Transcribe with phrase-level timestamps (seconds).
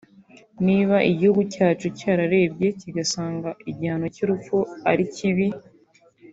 [0.65, 4.57] Niba igihugu cyacu cyarerebye kigasanga igihano cy’urupfu
[4.91, 5.47] ari kibi